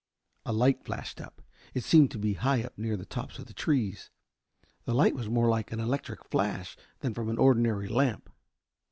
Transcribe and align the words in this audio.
A 0.47 0.51
light 0.51 0.83
flashed 0.83 1.21
up. 1.21 1.43
It 1.75 1.83
seemed 1.83 2.09
to 2.09 2.17
be 2.17 2.33
high 2.33 2.63
up 2.63 2.75
near 2.75 2.97
the 2.97 3.05
tops 3.05 3.37
of 3.37 3.45
the 3.45 3.53
trees. 3.53 4.09
The 4.85 4.95
light 4.95 5.13
was 5.13 5.29
more 5.29 5.47
like 5.47 5.71
an 5.71 5.79
electric 5.79 6.25
flash 6.25 6.75
than 7.01 7.13
that 7.13 7.15
from 7.15 7.29
an 7.29 7.37
ordinary 7.37 7.87
lamp. 7.87 8.27